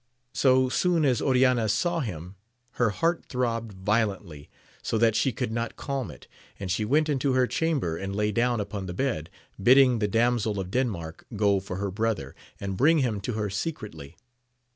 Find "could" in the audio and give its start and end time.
5.31-5.51